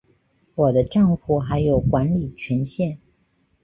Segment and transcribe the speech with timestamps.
[0.55, 2.97] 我的帐户还有管理权限